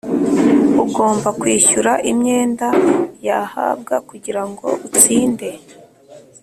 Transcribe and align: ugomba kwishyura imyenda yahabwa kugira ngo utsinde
ugomba 0.83 1.29
kwishyura 1.39 1.91
imyenda 2.11 2.67
yahabwa 3.27 3.95
kugira 4.09 4.41
ngo 4.49 4.67
utsinde 4.87 5.49